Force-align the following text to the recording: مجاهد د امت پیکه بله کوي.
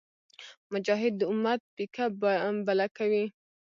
مجاهد 0.71 1.13
د 1.17 1.21
امت 1.31 1.61
پیکه 1.75 2.05
بله 2.67 2.87
کوي. 2.97 3.25